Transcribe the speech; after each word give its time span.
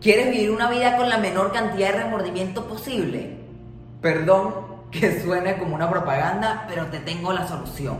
¿Quieres 0.00 0.30
vivir 0.30 0.52
una 0.52 0.70
vida 0.70 0.96
con 0.96 1.08
la 1.08 1.18
menor 1.18 1.52
cantidad 1.52 1.92
de 1.92 2.04
remordimiento 2.04 2.68
posible? 2.68 3.36
Perdón 4.00 4.54
que 4.92 5.20
suene 5.20 5.58
como 5.58 5.74
una 5.74 5.90
propaganda, 5.90 6.66
pero 6.68 6.86
te 6.86 7.00
tengo 7.00 7.32
la 7.32 7.48
solución. 7.48 7.98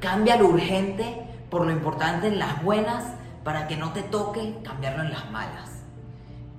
Cambia 0.00 0.36
lo 0.36 0.48
urgente 0.48 1.22
por 1.48 1.64
lo 1.64 1.72
importante 1.72 2.26
en 2.26 2.38
las 2.38 2.62
buenas 2.62 3.04
para 3.42 3.66
que 3.66 3.78
no 3.78 3.94
te 3.94 4.02
toque 4.02 4.56
cambiarlo 4.62 5.02
en 5.02 5.10
las 5.10 5.30
malas. 5.30 5.70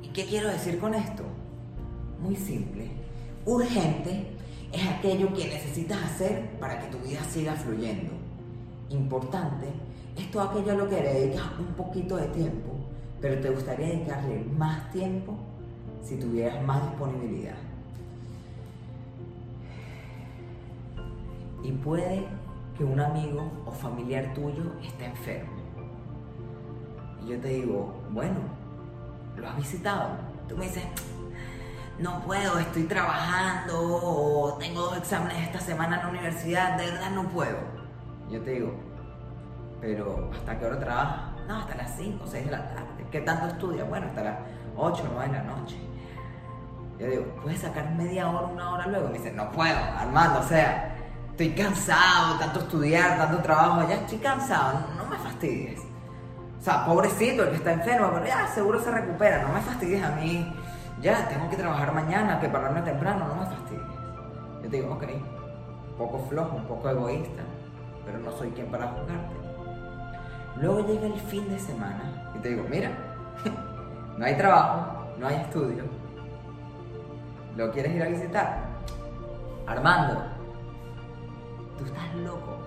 ¿Y 0.01 0.07
qué 0.07 0.25
quiero 0.25 0.47
decir 0.49 0.79
con 0.79 0.95
esto? 0.95 1.23
Muy 2.19 2.35
simple. 2.35 2.89
Urgente 3.45 4.35
es 4.73 4.87
aquello 4.87 5.31
que 5.31 5.45
necesitas 5.45 6.01
hacer 6.03 6.57
para 6.59 6.79
que 6.79 6.87
tu 6.87 6.97
vida 7.07 7.19
siga 7.29 7.53
fluyendo. 7.53 8.13
Importante 8.89 9.67
es 10.17 10.31
todo 10.31 10.41
aquello 10.41 10.71
a 10.71 10.75
lo 10.75 10.89
que 10.89 10.95
dedicas 10.95 11.43
un 11.59 11.73
poquito 11.75 12.17
de 12.17 12.27
tiempo, 12.29 12.78
pero 13.21 13.39
te 13.41 13.49
gustaría 13.49 13.87
dedicarle 13.87 14.45
más 14.57 14.91
tiempo 14.91 15.35
si 16.03 16.17
tuvieras 16.17 16.63
más 16.63 16.81
disponibilidad. 16.83 17.55
Y 21.63 21.71
puede 21.73 22.25
que 22.77 22.83
un 22.83 22.99
amigo 22.99 23.51
o 23.65 23.71
familiar 23.71 24.33
tuyo 24.33 24.71
esté 24.81 25.05
enfermo. 25.05 25.51
Y 27.23 27.31
yo 27.31 27.39
te 27.39 27.49
digo, 27.49 27.93
bueno, 28.11 28.39
¿lo 29.35 29.49
has 29.49 29.57
visitado? 29.57 30.11
Tú 30.47 30.55
me 30.55 30.65
dices, 30.65 30.85
no 31.99 32.21
puedo, 32.21 32.57
estoy 32.59 32.83
trabajando 32.83 33.77
o 33.77 34.53
tengo 34.57 34.83
dos 34.83 34.97
exámenes 34.97 35.43
esta 35.43 35.59
semana 35.59 35.97
en 35.97 36.03
la 36.03 36.09
universidad, 36.09 36.77
de 36.77 36.85
verdad 36.85 37.11
no 37.11 37.23
puedo. 37.27 37.57
Yo 38.31 38.41
te 38.41 38.51
digo, 38.51 38.71
pero 39.81 40.29
¿hasta 40.33 40.57
qué 40.57 40.65
hora 40.65 40.79
trabajas? 40.79 41.28
No, 41.49 41.57
hasta 41.57 41.75
las 41.77 41.95
5 41.97 42.23
o 42.23 42.27
6 42.27 42.45
de 42.45 42.51
la 42.51 42.69
tarde. 42.69 43.07
¿Qué 43.11 43.21
tanto 43.21 43.47
estudias? 43.47 43.89
Bueno, 43.89 44.05
hasta 44.05 44.23
las 44.23 44.37
8 44.77 45.03
o 45.03 45.13
9 45.13 45.31
de 45.31 45.37
la 45.39 45.43
noche. 45.45 45.77
Yo 46.99 47.07
digo, 47.07 47.23
¿puedes 47.41 47.61
sacar 47.61 47.89
media 47.95 48.29
hora, 48.29 48.45
una 48.45 48.71
hora 48.71 48.85
luego? 48.85 49.07
me 49.07 49.17
dice, 49.17 49.31
no 49.31 49.51
puedo, 49.51 49.75
Armando, 49.75 50.41
o 50.41 50.43
sea, 50.43 50.95
estoy 51.31 51.49
cansado, 51.53 52.37
tanto 52.37 52.59
estudiar, 52.59 53.17
tanto 53.17 53.41
trabajo, 53.41 53.89
ya 53.89 53.95
estoy 53.95 54.19
cansado, 54.19 54.79
no 54.95 55.05
me 55.07 55.17
fastidies. 55.17 55.79
O 56.59 56.61
sea, 56.61 56.85
pobrecito 56.85 57.43
el 57.43 57.49
que 57.49 57.55
está 57.55 57.71
enfermo, 57.71 58.11
pero 58.13 58.27
ya 58.27 58.45
seguro 58.53 58.79
se 58.79 58.91
recupera, 58.91 59.41
no 59.41 59.51
me 59.51 59.61
fastidies 59.61 60.03
a 60.03 60.11
mí. 60.11 60.53
Ya, 61.01 61.27
tengo 61.29 61.49
que 61.49 61.55
trabajar 61.55 61.91
mañana, 61.95 62.39
que 62.39 62.47
pararme 62.47 62.83
temprano, 62.83 63.27
no 63.27 63.35
me 63.35 63.45
fastidies. 63.47 63.87
Yo 64.61 64.69
digo, 64.69 64.93
ok, 64.93 65.03
un 65.89 65.97
poco 65.97 66.19
flojo, 66.29 66.57
un 66.57 66.65
poco 66.65 66.89
egoísta, 66.89 67.41
pero 68.05 68.19
no 68.19 68.31
soy 68.33 68.51
quien 68.51 68.69
para 68.69 68.85
juzgarte. 68.89 69.48
Luego 70.59 70.85
llega 70.85 71.07
el 71.07 71.19
fin 71.19 71.49
de 71.49 71.57
semana 71.57 72.31
y 72.35 72.39
te 72.39 72.49
digo, 72.49 72.65
mira, 72.69 72.91
no 74.17 74.25
hay 74.25 74.35
trabajo, 74.35 75.05
no 75.17 75.27
hay 75.27 75.35
estudio. 75.35 75.85
¿Lo 77.55 77.71
quieres 77.71 77.95
ir 77.95 78.03
a 78.03 78.07
visitar? 78.07 78.65
Armando, 79.65 80.21
tú 81.77 81.85
estás 81.85 82.13
loco. 82.15 82.57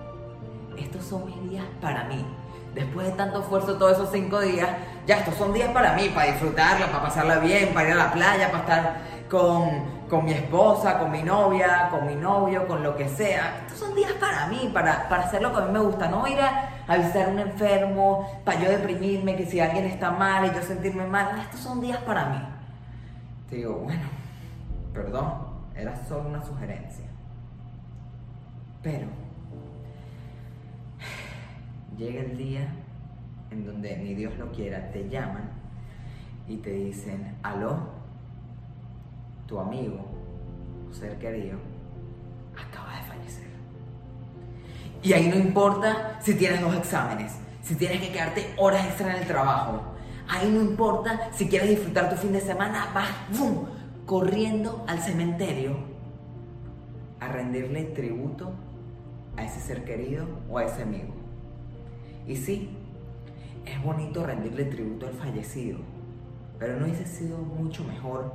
Estos 0.75 1.03
son 1.05 1.25
mis 1.25 1.49
días 1.49 1.65
para 1.81 2.05
mí. 2.05 2.25
Después 2.73 3.05
de 3.05 3.13
tanto 3.13 3.41
esfuerzo 3.41 3.77
todos 3.77 3.93
esos 3.93 4.09
cinco 4.11 4.39
días, 4.39 4.69
ya 5.05 5.17
estos 5.17 5.35
son 5.35 5.53
días 5.53 5.69
para 5.69 5.93
mí, 5.93 6.09
para 6.09 6.31
disfrutarla, 6.31 6.87
para 6.87 7.03
pasarla 7.03 7.37
bien, 7.37 7.75
para 7.75 7.89
ir 7.89 7.93
a 7.93 7.97
la 7.97 8.11
playa, 8.11 8.47
para 8.51 8.63
estar 8.63 8.97
con, 9.29 10.02
con 10.13 10.25
mi 10.25 10.31
esposa, 10.31 10.99
con 10.99 11.09
mi 11.09 11.23
novia, 11.23 11.87
con 11.89 12.05
mi 12.05 12.13
novio, 12.13 12.67
con 12.67 12.83
lo 12.83 12.95
que 12.95 13.09
sea. 13.09 13.57
Estos 13.65 13.79
son 13.79 13.95
días 13.95 14.11
para 14.19 14.45
mí, 14.45 14.69
para, 14.71 15.09
para 15.09 15.23
hacer 15.23 15.41
lo 15.41 15.51
que 15.51 15.59
a 15.59 15.65
mí 15.65 15.71
me 15.71 15.79
gusta, 15.79 16.07
no 16.07 16.27
ir 16.27 16.39
a, 16.39 16.69
a 16.87 16.97
visitar 16.97 17.25
a 17.25 17.29
un 17.29 17.39
enfermo, 17.39 18.41
para 18.45 18.59
yo 18.61 18.69
deprimirme, 18.69 19.35
que 19.35 19.47
si 19.47 19.59
alguien 19.59 19.85
está 19.85 20.11
mal 20.11 20.45
y 20.45 20.53
yo 20.53 20.61
sentirme 20.61 21.07
mal. 21.07 21.39
Estos 21.39 21.61
son 21.61 21.81
días 21.81 21.97
para 22.03 22.27
mí. 22.27 22.37
Te 23.49 23.55
digo, 23.55 23.73
bueno, 23.73 24.03
perdón, 24.93 25.47
era 25.73 25.95
solo 26.05 26.29
una 26.29 26.43
sugerencia. 26.43 27.05
Pero 28.83 29.07
llega 31.97 32.21
el 32.21 32.37
día 32.37 32.67
en 33.49 33.65
donde 33.65 33.97
ni 33.97 34.13
Dios 34.13 34.37
lo 34.37 34.51
quiera, 34.51 34.91
te 34.91 35.09
llaman 35.09 35.49
y 36.47 36.57
te 36.57 36.69
dicen, 36.69 37.35
aló, 37.41 38.02
tu 39.47 39.59
amigo 39.59 40.05
o 40.89 40.93
ser 40.93 41.17
querido 41.17 41.57
acaba 42.55 42.95
de 42.95 43.03
fallecer. 43.03 43.47
Y 45.01 45.13
ahí 45.13 45.27
no 45.27 45.35
importa 45.35 46.19
si 46.21 46.35
tienes 46.35 46.61
dos 46.61 46.75
exámenes, 46.75 47.33
si 47.61 47.75
tienes 47.75 48.01
que 48.01 48.11
quedarte 48.11 48.53
horas 48.57 48.85
extra 48.85 49.15
en 49.15 49.21
el 49.21 49.27
trabajo. 49.27 49.81
Ahí 50.27 50.49
no 50.49 50.61
importa 50.61 51.29
si 51.33 51.47
quieres 51.47 51.69
disfrutar 51.69 52.09
tu 52.09 52.15
fin 52.15 52.31
de 52.31 52.39
semana, 52.39 52.89
vas 52.93 53.09
¡bum! 53.37 53.65
corriendo 54.05 54.83
al 54.87 54.99
cementerio 54.99 55.77
a 57.19 57.27
rendirle 57.27 57.83
tributo 57.85 58.51
a 59.37 59.43
ese 59.43 59.59
ser 59.59 59.83
querido 59.83 60.25
o 60.49 60.57
a 60.57 60.65
ese 60.65 60.83
amigo. 60.83 61.13
Y 62.27 62.35
sí, 62.35 62.69
es 63.65 63.81
bonito 63.83 64.25
rendirle 64.25 64.65
tributo 64.65 65.07
al 65.07 65.13
fallecido, 65.13 65.79
pero 66.59 66.77
no 66.77 66.85
hubiese 66.85 67.05
sido 67.05 67.37
mucho 67.37 67.83
mejor 67.83 68.33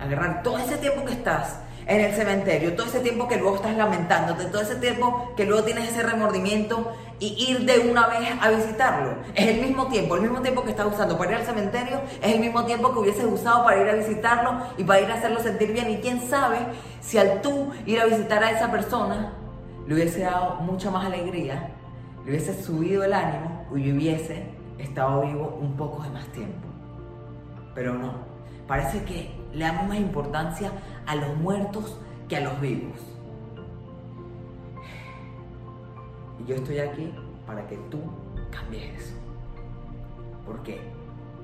agarrar 0.00 0.42
todo 0.42 0.58
ese 0.58 0.76
tiempo 0.78 1.04
que 1.04 1.12
estás 1.12 1.60
en 1.86 2.00
el 2.00 2.12
cementerio, 2.14 2.74
todo 2.74 2.86
ese 2.86 2.98
tiempo 2.98 3.28
que 3.28 3.36
luego 3.36 3.56
estás 3.56 3.76
lamentándote, 3.76 4.46
todo 4.46 4.60
ese 4.60 4.74
tiempo 4.76 5.32
que 5.36 5.44
luego 5.44 5.62
tienes 5.62 5.88
ese 5.88 6.02
remordimiento 6.02 6.92
y 7.20 7.46
ir 7.48 7.64
de 7.64 7.88
una 7.88 8.08
vez 8.08 8.28
a 8.40 8.50
visitarlo. 8.50 9.14
Es 9.34 9.46
el 9.46 9.60
mismo 9.60 9.86
tiempo, 9.86 10.16
el 10.16 10.22
mismo 10.22 10.40
tiempo 10.40 10.64
que 10.64 10.70
estás 10.70 10.86
usando 10.86 11.16
para 11.16 11.32
ir 11.32 11.36
al 11.38 11.46
cementerio, 11.46 12.00
es 12.20 12.34
el 12.34 12.40
mismo 12.40 12.64
tiempo 12.64 12.92
que 12.92 12.98
hubieses 12.98 13.24
usado 13.24 13.64
para 13.64 13.80
ir 13.80 13.88
a 13.88 13.94
visitarlo 13.94 14.62
y 14.76 14.84
para 14.84 15.00
ir 15.00 15.10
a 15.10 15.14
hacerlo 15.14 15.38
sentir 15.40 15.72
bien. 15.72 15.88
Y 15.90 15.98
quién 15.98 16.20
sabe 16.28 16.58
si 17.00 17.18
al 17.18 17.40
tú 17.40 17.70
ir 17.86 18.00
a 18.00 18.06
visitar 18.06 18.42
a 18.42 18.50
esa 18.50 18.70
persona 18.70 19.32
le 19.86 19.94
hubiese 19.94 20.22
dado 20.22 20.56
mucha 20.56 20.90
más 20.90 21.06
alegría, 21.06 21.70
le 22.24 22.32
hubiese 22.32 22.60
subido 22.60 23.04
el 23.04 23.12
ánimo 23.12 23.64
y 23.76 23.92
hubiese 23.92 24.50
estado 24.78 25.22
vivo 25.22 25.56
un 25.60 25.76
poco 25.76 26.02
de 26.02 26.10
más 26.10 26.26
tiempo. 26.28 26.66
Pero 27.76 27.94
no, 27.94 28.35
parece 28.66 29.04
que 29.04 29.30
le 29.52 29.64
damos 29.64 29.88
más 29.88 29.98
importancia 29.98 30.72
a 31.06 31.16
los 31.16 31.36
muertos 31.36 31.98
que 32.28 32.36
a 32.36 32.40
los 32.40 32.60
vivos. 32.60 33.00
Y 36.40 36.48
yo 36.48 36.56
estoy 36.56 36.78
aquí 36.78 37.12
para 37.46 37.66
que 37.66 37.76
tú 37.90 38.00
cambies 38.50 39.02
eso. 39.02 39.14
Porque 40.44 40.80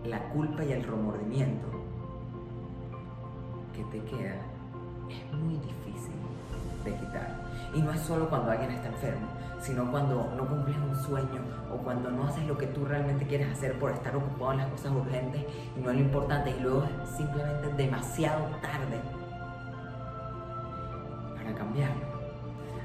la 0.05 0.29
culpa 0.31 0.65
y 0.65 0.73
el 0.73 0.83
remordimiento 0.83 1.69
que 3.75 3.85
te 3.85 4.05
queda 4.05 4.37
es 5.09 5.33
muy 5.33 5.55
difícil 5.55 6.15
de 6.85 6.95
quitar. 6.97 7.43
Y 7.75 7.83
no 7.83 7.93
es 7.93 8.01
solo 8.01 8.29
cuando 8.29 8.51
alguien 8.51 8.71
está 8.71 8.89
enfermo, 8.89 9.27
sino 9.61 9.91
cuando 9.91 10.33
no 10.37 10.47
cumples 10.47 10.77
un 10.77 10.97
sueño 10.97 11.41
o 11.73 11.77
cuando 11.79 12.11
no 12.11 12.25
haces 12.25 12.47
lo 12.47 12.59
que 12.59 12.67
tú 12.67 12.85
realmente 12.85 13.27
quieres 13.27 13.51
hacer 13.51 13.79
por 13.79 13.93
estar 13.93 14.15
ocupado 14.17 14.53
en 14.53 14.59
las 14.59 14.69
cosas 14.69 14.93
urgentes 14.93 15.45
y 15.77 15.81
no 15.81 15.91
en 15.91 15.97
lo 15.97 16.03
importante 16.03 16.51
y 16.51 16.61
luego 16.61 16.85
es 16.85 17.11
simplemente 17.17 17.73
demasiado 17.83 18.45
tarde 18.61 19.01
para 21.37 21.55
cambiarlo. 21.55 22.13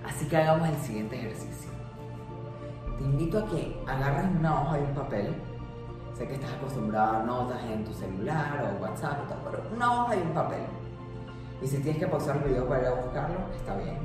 Así 0.06 0.27
que 0.27 0.38
hagamos 0.38 0.69
el 0.69 0.77
siguiente 0.77 1.17
ejercicio. 1.17 1.72
Te 2.97 3.03
invito 3.03 3.39
a 3.39 3.45
que 3.45 3.83
agarres 3.85 4.25
una 4.39 4.61
hoja 4.61 4.79
y 4.79 4.83
un 4.83 4.94
papel. 4.95 5.35
Sé 6.16 6.27
que 6.27 6.33
estás 6.35 6.51
acostumbrado 6.53 7.17
a 7.17 7.23
notas 7.23 7.59
en 7.66 7.85
tu 7.85 7.94
celular 7.94 8.73
o 8.73 8.83
WhatsApp, 8.83 9.29
pero 9.44 9.63
una 9.75 10.03
hoja 10.03 10.16
y 10.16 10.22
un 10.22 10.33
papel. 10.33 10.61
Y 11.62 11.68
si 11.68 11.78
tienes 11.78 11.97
que 11.97 12.07
pausar 12.07 12.38
el 12.38 12.44
video 12.44 12.68
para 12.68 12.81
ir 12.81 12.88
a 12.88 12.94
buscarlo, 12.94 13.40
está 13.56 13.75
bien. 13.78 13.97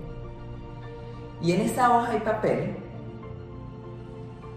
Y 1.40 1.52
en 1.52 1.60
esa 1.62 1.96
hoja 1.96 2.16
y 2.16 2.20
papel 2.20 2.76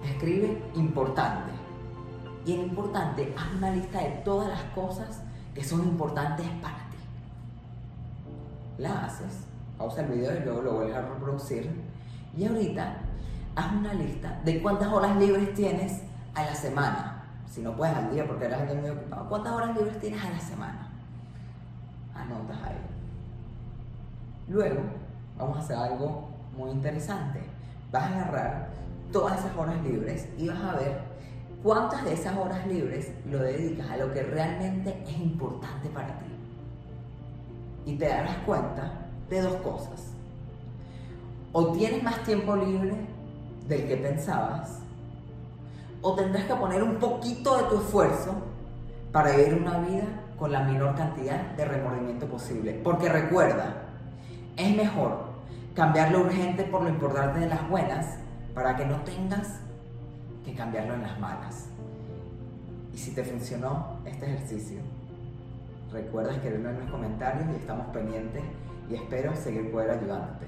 escribe 0.04 0.62
importante. 0.76 1.52
Y 2.46 2.54
en 2.54 2.62
importante 2.62 3.34
haz 3.36 3.56
una 3.58 3.72
lista 3.72 4.00
de 4.00 4.09
todas 4.24 4.47
las 4.47 4.62
cosas 4.76 5.22
que 5.53 5.64
son 5.64 5.82
importantes 5.82 6.46
para 6.62 6.78
ti. 6.90 6.97
La 8.78 9.06
haces, 9.06 9.46
pausa 9.78 10.02
el 10.02 10.12
video 10.12 10.36
y 10.36 10.44
luego 10.44 10.62
lo 10.62 10.74
vuelves 10.74 10.96
a 10.96 11.02
reproducir. 11.02 11.72
Y 12.38 12.46
ahorita 12.46 12.98
haz 13.56 13.74
una 13.74 13.94
lista 13.94 14.40
de 14.44 14.62
cuántas 14.62 14.91
horas 14.91 15.18
libres 15.18 15.53
tienes 15.53 16.02
a 16.34 16.44
la 16.44 16.53
semana. 16.53 17.24
Si 17.50 17.62
no 17.62 17.76
puedes 17.76 17.96
al 17.96 18.12
día 18.12 18.28
porque 18.28 18.46
eres 18.46 18.59
alguien 18.59 18.82
muy 18.82 18.90
ocupado, 18.90 19.30
¿cuántas 19.30 19.53
horas 19.53 19.76
libres 19.76 20.00
tienes 20.00 20.24
a 20.24 20.30
la 20.30 20.40
semana? 20.40 20.95
Anotas 22.16 22.58
ahí. 22.64 22.78
Luego, 24.47 24.82
vamos 25.38 25.58
a 25.58 25.59
hacer 25.59 25.78
algo 25.78 26.29
muy 26.58 26.72
interesante. 26.72 27.41
Vas 27.91 28.03
a 28.03 28.08
agarrar 28.08 28.70
todas 29.12 29.40
esas 29.40 29.56
horas 29.58 29.84
libres 29.84 30.28
y 30.38 30.47
vas 30.47 30.62
a 30.62 30.76
ver 30.76 31.00
cuántas 31.64 32.06
de 32.06 32.14
esas 32.14 32.38
horas 32.38 32.66
libres 32.67 33.12
lo 33.29 33.40
dedicas 33.40 33.90
a 33.90 33.97
lo 33.97 34.14
que 34.14 34.23
realmente 34.23 35.03
es 35.08 35.17
importante 35.20 35.90
para 35.90 36.20
ti. 36.20 36.26
Y 37.85 37.96
te 37.97 38.08
darás 38.08 38.38
cuenta 38.46 38.91
de 39.29 39.41
dos 39.41 39.56
cosas. 39.58 40.12
O 41.52 41.72
tienes 41.72 42.03
más 42.03 42.23
tiempo 42.23 42.56
libre 42.56 42.96
del 43.67 43.88
que 43.88 43.97
pensabas, 43.97 44.79
o 46.02 46.14
tendrás 46.14 46.46
que 46.46 46.53
poner 46.53 46.84
un 46.84 46.97
poquito 46.97 47.58
de 47.58 47.64
tu 47.64 47.79
esfuerzo 47.79 48.34
para 49.12 49.35
vivir 49.35 49.56
una 49.56 49.79
vida 49.79 50.06
con 50.37 50.52
la 50.52 50.61
menor 50.61 50.96
cantidad 50.96 51.40
de 51.55 51.66
remordimiento 51.66 52.28
posible. 52.28 52.79
Porque 52.84 53.09
recuerda, 53.09 53.84
es 54.58 54.76
mejor 54.76 55.35
cambiar 55.73 56.11
lo 56.11 56.22
urgente 56.22 56.64
por 56.64 56.84
lo 56.84 56.90
importante 56.90 57.40
de 57.40 57.47
las 57.47 57.67
buenas 57.70 58.17
para 58.53 58.76
que 58.76 58.85
no 58.85 59.02
tengas 59.02 59.59
que 60.46 60.53
cambiarlo 60.53 60.93
en 60.93 61.02
las 61.02 61.20
malas. 61.20 61.67
Y 62.93 62.97
si 62.97 63.11
te 63.11 63.23
funcionó 63.23 63.97
este 64.05 64.26
ejercicio, 64.26 64.79
recuerda 65.91 66.34
escribirlo 66.34 66.70
en 66.70 66.79
los 66.79 66.90
comentarios 66.90 67.46
y 67.52 67.55
estamos 67.55 67.88
pendientes 67.88 68.43
y 68.90 68.96
espero 68.96 69.35
seguir 69.35 69.72
poder 69.72 69.91
ayudándote. 69.91 70.46